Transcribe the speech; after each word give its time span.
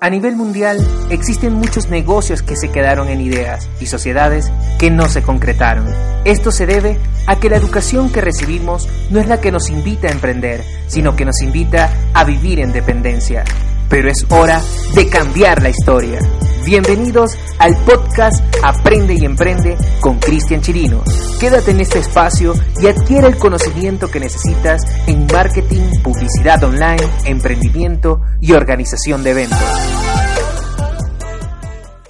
A 0.00 0.10
nivel 0.10 0.36
mundial 0.36 0.78
existen 1.10 1.54
muchos 1.54 1.88
negocios 1.88 2.42
que 2.42 2.54
se 2.54 2.70
quedaron 2.70 3.08
en 3.08 3.20
ideas 3.20 3.68
y 3.80 3.86
sociedades 3.86 4.52
que 4.78 4.92
no 4.92 5.08
se 5.08 5.22
concretaron. 5.22 5.86
Esto 6.24 6.52
se 6.52 6.66
debe 6.66 7.00
a 7.26 7.40
que 7.40 7.50
la 7.50 7.56
educación 7.56 8.12
que 8.12 8.20
recibimos 8.20 8.88
no 9.10 9.18
es 9.18 9.26
la 9.26 9.40
que 9.40 9.50
nos 9.50 9.70
invita 9.70 10.06
a 10.06 10.12
emprender, 10.12 10.62
sino 10.86 11.16
que 11.16 11.24
nos 11.24 11.42
invita 11.42 11.90
a 12.14 12.22
vivir 12.22 12.60
en 12.60 12.72
dependencia. 12.72 13.42
Pero 13.88 14.08
es 14.08 14.24
hora 14.28 14.62
de 14.94 15.08
cambiar 15.08 15.62
la 15.62 15.70
historia. 15.70 16.20
Bienvenidos 16.68 17.30
al 17.58 17.72
podcast 17.86 18.44
Aprende 18.62 19.14
y 19.14 19.24
Emprende 19.24 19.74
con 20.02 20.18
Cristian 20.18 20.60
Chirino. 20.60 21.02
Quédate 21.40 21.70
en 21.70 21.80
este 21.80 22.00
espacio 22.00 22.52
y 22.78 22.88
adquiere 22.88 23.26
el 23.26 23.38
conocimiento 23.38 24.08
que 24.12 24.20
necesitas 24.20 24.82
en 25.08 25.24
marketing, 25.32 26.02
publicidad 26.04 26.62
online, 26.62 27.00
emprendimiento 27.24 28.20
y 28.42 28.52
organización 28.52 29.24
de 29.24 29.30
eventos. 29.30 29.58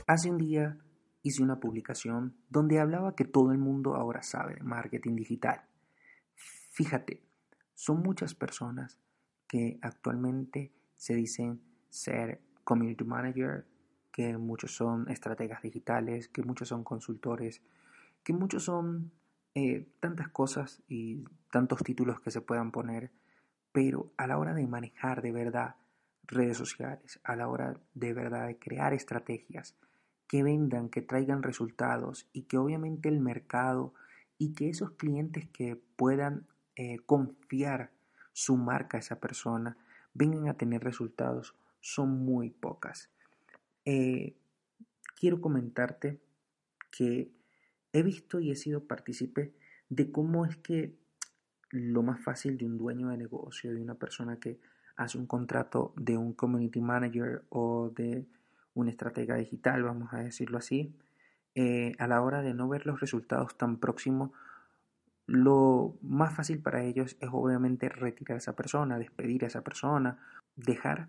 Hace 0.08 0.28
un 0.28 0.38
día 0.38 0.76
hice 1.22 1.40
una 1.40 1.60
publicación 1.60 2.34
donde 2.50 2.80
hablaba 2.80 3.15
que 3.15 3.26
todo 3.26 3.52
el 3.52 3.59
mundo 3.59 3.95
ahora 3.95 4.24
sabe 4.24 4.59
marketing 4.60 5.15
digital. 5.15 5.62
Fíjate, 6.72 7.22
son 7.76 8.02
muchas 8.02 8.34
personas 8.34 8.98
que 9.46 9.78
actualmente 9.82 10.72
se 10.96 11.15
dicen 11.15 11.62
ser 11.90 12.40
community 12.65 13.04
manager, 13.04 13.65
que 14.19 14.37
muchos 14.37 14.74
son 14.74 15.09
estrategas 15.09 15.63
digitales, 15.63 16.27
que 16.27 16.43
muchos 16.43 16.66
son 16.66 16.83
consultores, 16.83 17.63
que 18.24 18.33
muchos 18.33 18.65
son 18.65 19.13
eh, 19.55 19.87
tantas 20.01 20.27
cosas 20.30 20.83
y 20.88 21.23
tantos 21.52 21.85
títulos 21.85 22.21
que 22.21 22.33
se 22.33 22.41
puedan 22.41 22.73
poner, 22.73 23.13
pero 23.71 24.11
a 24.16 24.27
la 24.27 24.37
hora 24.39 24.55
de 24.55 24.66
manejar 24.66 25.23
de 25.23 25.30
verdad 25.30 25.77
redes 26.24 26.57
sociales, 26.57 27.21
a 27.23 27.37
la 27.37 27.46
hora 27.46 27.79
de 27.95 28.13
verdad 28.13 28.49
de 28.49 28.59
crear 28.59 28.93
estrategias 28.93 29.77
que 30.27 30.43
vendan, 30.43 30.89
que 30.89 31.01
traigan 31.01 31.45
resultados 31.45 32.29
y 32.33 32.43
que 32.43 32.59
obviamente 32.59 33.09
el 33.09 33.21
mercado 33.21 33.95
y 34.37 34.52
que 34.52 34.69
esos 34.69 34.91
clientes 34.96 35.46
que 35.51 35.77
puedan 35.95 36.49
eh, 36.74 36.96
confiar 37.07 37.93
su 38.33 38.57
marca 38.57 38.96
a 38.96 39.01
esa 39.01 39.21
persona 39.21 39.77
vengan 40.13 40.49
a 40.49 40.55
tener 40.55 40.83
resultados 40.83 41.55
son 41.80 42.24
muy 42.24 42.51
pocas. 42.51 43.13
Eh, 43.90 44.36
quiero 45.18 45.40
comentarte 45.40 46.20
que 46.90 47.32
he 47.94 48.02
visto 48.02 48.38
y 48.38 48.50
he 48.50 48.54
sido 48.54 48.84
partícipe 48.84 49.54
de 49.88 50.12
cómo 50.12 50.44
es 50.44 50.58
que 50.58 50.98
lo 51.70 52.02
más 52.02 52.20
fácil 52.20 52.59
de 52.59 52.66
un 52.66 52.76
dueño 52.76 53.09
de 53.09 53.16
negocio, 53.16 53.72
de 53.72 53.80
una 53.80 53.94
persona 53.94 54.38
que 54.38 54.60
hace 54.96 55.16
un 55.16 55.24
contrato 55.24 55.94
de 55.96 56.18
un 56.18 56.34
community 56.34 56.82
manager 56.82 57.46
o 57.48 57.88
de 57.96 58.26
un 58.74 58.90
estratega 58.90 59.36
digital, 59.36 59.82
vamos 59.82 60.12
a 60.12 60.18
decirlo 60.18 60.59
así, 60.59 60.94
eh, 61.54 61.94
a 61.98 62.06
la 62.06 62.20
hora 62.20 62.42
de 62.42 62.52
no 62.52 62.68
ver 62.68 62.84
los 62.84 63.00
resultados 63.00 63.56
tan 63.56 63.78
próximos, 63.78 64.32
lo 65.25 65.97
más 66.03 66.34
fácil 66.34 66.60
para 66.60 66.84
ellos 66.84 67.16
es 67.21 67.31
obviamente 67.32 67.88
retirar 67.88 68.34
a 68.34 68.38
esa 68.38 68.54
persona, 68.54 68.98
despedir 68.98 69.44
a 69.44 69.47
esa 69.47 69.65
persona, 69.65 70.19
dejar 70.56 71.09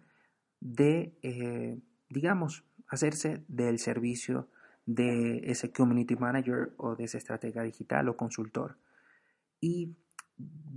de, 0.62 1.18
eh, 1.24 1.78
digamos, 2.08 2.64
hacerse 2.90 3.44
del 3.48 3.80
servicio 3.80 4.48
de 4.86 5.52
ese 5.52 5.72
community 5.72 6.16
manager 6.16 6.74
o 6.78 6.96
de 6.96 7.04
ese 7.06 7.18
estratega 7.20 7.64
digital 7.64 8.10
o 8.10 8.18
consultor. 8.18 8.76
Y 9.62 9.96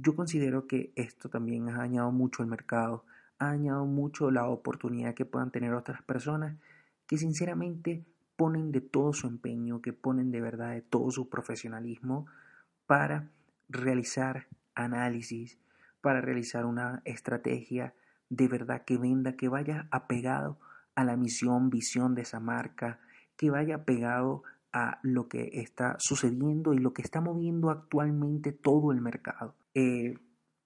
yo 0.00 0.14
considero 0.14 0.66
que 0.66 0.92
esto 0.96 1.28
también 1.28 1.68
ha 1.68 1.78
dañado 1.78 2.10
mucho 2.12 2.42
el 2.42 2.48
mercado, 2.48 3.04
ha 3.38 3.46
dañado 3.46 3.86
mucho 3.86 4.30
la 4.30 4.46
oportunidad 4.46 5.14
que 5.14 5.24
puedan 5.24 5.50
tener 5.50 5.72
otras 5.72 6.02
personas 6.02 6.56
que 7.06 7.16
sinceramente 7.16 8.04
ponen 8.36 8.72
de 8.72 8.80
todo 8.80 9.12
su 9.12 9.26
empeño, 9.26 9.80
que 9.80 9.92
ponen 9.92 10.30
de 10.30 10.40
verdad 10.40 10.72
de 10.72 10.82
todo 10.82 11.10
su 11.10 11.28
profesionalismo 11.28 12.26
para 12.86 13.28
realizar 13.68 14.46
análisis, 14.74 15.58
para 16.00 16.20
realizar 16.20 16.66
una 16.66 17.00
estrategia 17.04 17.94
de 18.28 18.48
verdad 18.48 18.82
que 18.84 18.96
venda, 18.96 19.36
que 19.36 19.48
vaya 19.48 19.86
apegado 19.90 20.58
a 20.94 21.04
la 21.04 21.16
misión, 21.16 21.70
visión 21.70 22.14
de 22.14 22.22
esa 22.22 22.41
marca, 22.41 23.00
que 23.36 23.50
vaya 23.50 23.84
pegado 23.84 24.42
a 24.72 24.98
lo 25.03 25.28
que 25.28 25.50
está 25.54 25.97
sucediendo 25.98 26.72
y 26.72 26.78
lo 26.78 26.92
que 26.92 27.03
está 27.03 27.20
moviendo 27.20 27.70
actualmente 27.70 28.53
todo 28.53 28.92
el 28.92 29.00
mercado. 29.00 29.54
Eh, 29.75 30.14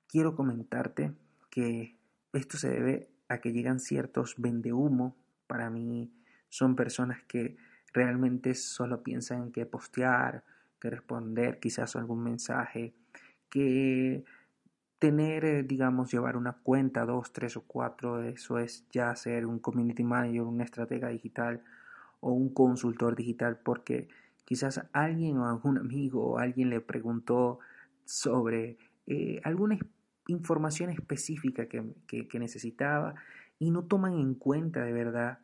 quiero 0.08 0.34
comentarte 0.36 1.12
que 1.50 1.96
esto 2.32 2.56
se 2.56 2.70
debe 2.70 3.08
a 3.28 3.38
que 3.38 3.52
llegan 3.52 3.80
ciertos 3.80 4.34
vendehumo. 4.38 5.16
Para 5.46 5.70
mí 5.70 6.12
son 6.48 6.76
personas 6.76 7.22
que 7.24 7.56
realmente 7.92 8.54
solo 8.54 9.02
piensan 9.02 9.44
en 9.44 9.52
que 9.52 9.66
postear, 9.66 10.44
que 10.80 10.90
responder 10.90 11.58
quizás 11.58 11.96
algún 11.96 12.22
mensaje, 12.22 12.94
que 13.50 14.24
tener, 14.98 15.44
eh, 15.44 15.62
digamos, 15.62 16.10
llevar 16.10 16.36
una 16.36 16.54
cuenta, 16.54 17.04
dos, 17.04 17.32
tres 17.32 17.56
o 17.56 17.62
cuatro, 17.62 18.22
eso 18.22 18.58
es 18.58 18.86
ya 18.90 19.14
ser 19.16 19.46
un 19.46 19.58
community 19.58 20.04
manager, 20.04 20.42
una 20.42 20.64
estratega 20.64 21.08
digital 21.08 21.62
o 22.20 22.32
un 22.32 22.52
consultor 22.52 23.14
digital, 23.14 23.58
porque 23.62 24.08
quizás 24.44 24.86
alguien 24.92 25.38
o 25.38 25.48
algún 25.48 25.78
amigo 25.78 26.24
o 26.24 26.38
alguien 26.38 26.70
le 26.70 26.80
preguntó 26.80 27.58
sobre 28.04 28.78
eh, 29.06 29.40
alguna 29.44 29.78
información 30.28 30.90
específica 30.90 31.66
que, 31.66 31.84
que 32.06 32.38
necesitaba 32.38 33.14
y 33.58 33.70
no 33.70 33.84
toman 33.84 34.14
en 34.14 34.34
cuenta 34.34 34.84
de 34.84 34.92
verdad 34.92 35.38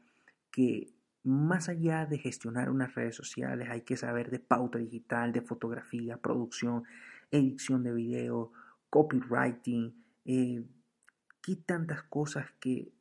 que 0.51 0.93
más 1.25 1.69
allá 1.69 2.07
de 2.07 2.19
gestionar 2.19 2.69
unas 2.69 2.95
redes 2.95 3.15
sociales 3.15 3.69
hay 3.71 3.83
que 3.83 3.97
saber 3.97 4.31
de 4.31 4.41
pauta 4.41 4.79
digital, 4.79 5.33
de 5.33 5.41
fotografía, 5.41 6.17
producción, 6.17 6.85
edición 7.31 7.85
de 7.85 7.93
video, 7.93 8.53
copywriting, 8.93 9.95
eh, 10.27 10.63
qué 11.41 11.57
tantas 11.57 12.03
cosas 12.03 12.45
que 12.61 12.93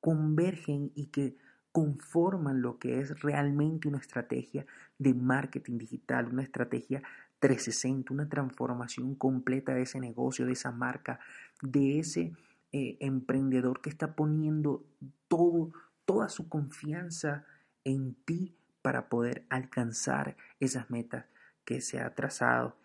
convergen 0.00 0.92
y 0.94 1.06
que 1.06 1.36
conforman 1.72 2.62
lo 2.62 2.78
que 2.78 3.00
es 3.00 3.22
realmente 3.22 3.88
una 3.88 3.98
estrategia 3.98 4.64
de 4.98 5.14
marketing 5.14 5.78
digital, 5.78 6.28
una 6.28 6.44
estrategia 6.44 7.02
360, 7.40 8.14
una 8.14 8.28
transformación 8.28 9.16
completa 9.16 9.74
de 9.74 9.82
ese 9.82 9.98
negocio, 9.98 10.46
de 10.46 10.52
esa 10.52 10.70
marca, 10.70 11.18
de 11.60 11.98
ese 11.98 12.32
eh, 12.70 12.96
emprendedor 13.00 13.80
que 13.80 13.90
está 13.90 14.14
poniendo 14.14 14.84
todo, 15.26 15.72
toda 16.04 16.28
su 16.28 16.48
confianza 16.48 17.46
en 17.82 18.14
ti 18.14 18.54
para 18.80 19.08
poder 19.08 19.44
alcanzar 19.48 20.36
esas 20.60 20.88
metas 20.88 21.26
que 21.64 21.80
se 21.80 21.98
ha 21.98 22.14
trazado. 22.14 22.76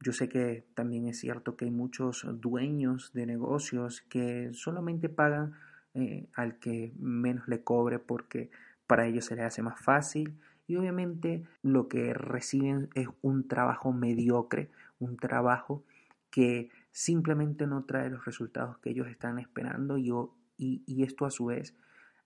Yo 0.00 0.12
sé 0.12 0.28
que 0.28 0.64
también 0.74 1.08
es 1.08 1.18
cierto 1.18 1.56
que 1.56 1.64
hay 1.64 1.70
muchos 1.70 2.24
dueños 2.40 3.12
de 3.14 3.26
negocios 3.26 4.02
que 4.02 4.50
solamente 4.52 5.08
pagan 5.08 5.54
eh, 5.94 6.28
al 6.34 6.58
que 6.58 6.92
menos 6.98 7.48
le 7.48 7.64
cobre 7.64 7.98
porque 7.98 8.50
para 8.86 9.06
ellos 9.06 9.24
se 9.24 9.34
les 9.34 9.44
hace 9.46 9.62
más 9.62 9.80
fácil. 9.80 10.38
Y 10.68 10.76
obviamente 10.76 11.44
lo 11.62 11.88
que 11.88 12.14
reciben 12.14 12.90
es 12.94 13.08
un 13.22 13.48
trabajo 13.48 13.92
mediocre, 13.92 14.70
un 15.00 15.16
trabajo 15.16 15.82
que 16.30 16.70
simplemente 16.92 17.66
no 17.66 17.84
trae 17.84 18.10
los 18.10 18.24
resultados 18.24 18.78
que 18.78 18.90
ellos 18.90 19.08
están 19.08 19.38
esperando. 19.38 19.98
Y, 19.98 20.10
y, 20.56 20.82
y 20.86 21.02
esto 21.02 21.26
a 21.26 21.30
su 21.30 21.46
vez 21.46 21.74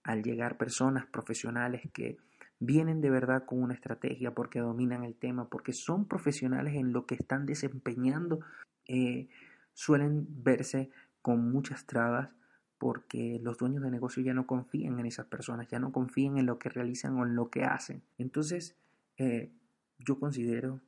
al 0.03 0.23
llegar 0.23 0.57
personas 0.59 1.07
profesionales 1.07 1.83
que 1.93 2.19
vienen 2.63 3.01
de 3.01 3.11
verdad 3.11 3.45
con 3.45 3.61
una 3.61 3.75
estrategia 3.75 4.35
porque 4.35 4.61
dominan 4.61 5.03
el 5.03 5.17
tema, 5.17 5.49
porque 5.49 5.73
son 5.73 6.07
profesionales 6.07 6.77
en 6.77 6.93
lo 6.93 7.07
que 7.07 7.17
están 7.17 7.45
desempeñando, 7.45 8.41
eh, 8.87 9.29
suelen 9.75 10.27
verse 10.45 10.91
con 11.23 11.51
muchas 11.51 11.87
trabas 11.87 12.31
porque 12.79 13.41
los 13.43 13.59
dueños 13.59 13.83
de 13.83 13.91
negocio 13.91 14.23
ya 14.23 14.33
no 14.33 14.47
confían 14.47 14.99
en 15.01 15.07
esas 15.07 15.27
personas, 15.27 15.69
ya 15.69 15.81
no 15.81 15.91
confían 15.91 16.39
en 16.39 16.47
lo 16.47 16.59
que 16.59 16.69
realizan 16.69 17.19
o 17.19 17.27
en 17.27 17.35
lo 17.35 17.51
que 17.51 17.65
hacen. 17.65 18.03
Entonces, 18.17 18.77
eh, 19.17 19.51
yo 19.99 20.21
considero 20.21 20.81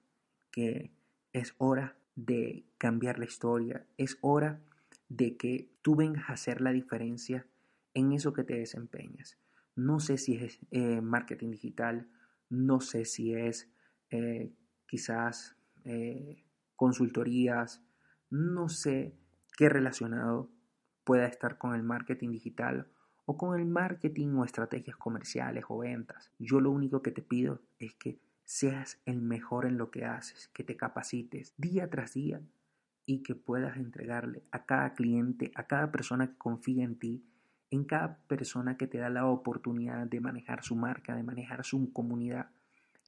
que 0.52 0.92
es 1.32 1.54
hora 1.58 1.96
de 2.14 2.64
cambiar 2.78 3.18
la 3.18 3.24
historia, 3.24 3.84
es 3.96 4.16
hora 4.20 4.60
de 5.08 5.36
que 5.36 5.68
tú 5.82 5.96
vengas 5.96 6.30
a 6.30 6.34
hacer 6.34 6.60
la 6.60 6.72
diferencia 6.72 7.46
en 7.94 8.12
eso 8.12 8.32
que 8.32 8.44
te 8.44 8.54
desempeñas. 8.54 9.38
No 9.76 10.00
sé 10.00 10.18
si 10.18 10.36
es 10.36 10.60
eh, 10.70 11.00
marketing 11.00 11.50
digital, 11.50 12.08
no 12.48 12.80
sé 12.80 13.04
si 13.04 13.34
es 13.34 13.70
eh, 14.10 14.52
quizás 14.86 15.56
eh, 15.84 16.44
consultorías, 16.76 17.82
no 18.30 18.68
sé 18.68 19.16
qué 19.56 19.68
relacionado 19.68 20.50
pueda 21.04 21.26
estar 21.26 21.58
con 21.58 21.74
el 21.74 21.82
marketing 21.82 22.30
digital 22.30 22.88
o 23.26 23.36
con 23.36 23.58
el 23.58 23.66
marketing 23.66 24.28
o 24.36 24.44
estrategias 24.44 24.96
comerciales 24.96 25.64
o 25.68 25.78
ventas. 25.78 26.30
Yo 26.38 26.60
lo 26.60 26.70
único 26.70 27.02
que 27.02 27.10
te 27.10 27.22
pido 27.22 27.62
es 27.78 27.94
que 27.94 28.20
seas 28.44 29.00
el 29.06 29.22
mejor 29.22 29.66
en 29.66 29.78
lo 29.78 29.90
que 29.90 30.04
haces, 30.04 30.48
que 30.48 30.64
te 30.64 30.76
capacites 30.76 31.54
día 31.56 31.88
tras 31.88 32.14
día 32.14 32.42
y 33.06 33.22
que 33.22 33.34
puedas 33.34 33.76
entregarle 33.76 34.44
a 34.50 34.64
cada 34.64 34.94
cliente, 34.94 35.50
a 35.54 35.66
cada 35.66 35.90
persona 35.90 36.28
que 36.28 36.38
confía 36.38 36.84
en 36.84 36.98
ti, 36.98 37.24
en 37.74 37.84
cada 37.84 38.18
persona 38.26 38.76
que 38.76 38.86
te 38.86 38.98
da 38.98 39.10
la 39.10 39.26
oportunidad 39.26 40.06
de 40.06 40.20
manejar 40.20 40.62
su 40.62 40.76
marca, 40.76 41.14
de 41.14 41.22
manejar 41.22 41.64
su 41.64 41.92
comunidad, 41.92 42.50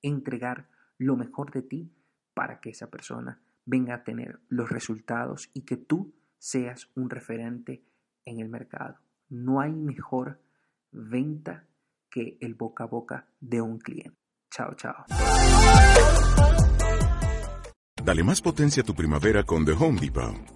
entregar 0.02 0.66
lo 0.98 1.16
mejor 1.16 1.52
de 1.52 1.62
ti 1.62 1.90
para 2.34 2.60
que 2.60 2.70
esa 2.70 2.90
persona 2.90 3.40
venga 3.64 3.94
a 3.94 4.04
tener 4.04 4.40
los 4.48 4.70
resultados 4.70 5.50
y 5.54 5.62
que 5.62 5.76
tú 5.76 6.14
seas 6.38 6.90
un 6.94 7.10
referente 7.10 7.82
en 8.24 8.40
el 8.40 8.48
mercado. 8.48 8.96
No 9.28 9.60
hay 9.60 9.72
mejor 9.72 10.40
venta 10.92 11.64
que 12.10 12.38
el 12.40 12.54
boca 12.54 12.84
a 12.84 12.86
boca 12.86 13.26
de 13.40 13.60
un 13.60 13.78
cliente. 13.78 14.18
Chao, 14.50 14.74
chao. 14.74 15.04
Dale 18.04 18.22
más 18.22 18.40
potencia 18.40 18.82
a 18.82 18.86
tu 18.86 18.94
primavera 18.94 19.42
con 19.42 19.64
The 19.64 19.72
Home 19.72 20.00
Depot. 20.00 20.55